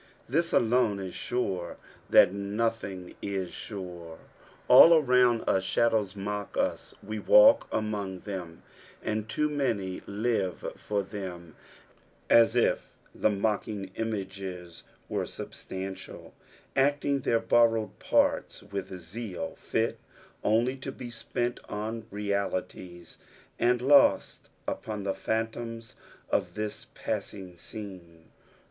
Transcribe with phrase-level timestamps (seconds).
[0.27, 1.77] This alone is sure,
[2.09, 4.17] that nothing is sure.
[4.67, 8.63] All around us shadows mock us; we walk among them,
[9.03, 11.55] and too many live for them
[12.31, 16.31] as if the mocking iniages were sub stantiiil;
[16.75, 19.99] acting their borrowed parts with zeal fit
[20.43, 23.19] only to be spent on realities,
[23.59, 25.93] and loat upon the phKntoms
[26.31, 28.31] of this passing scene.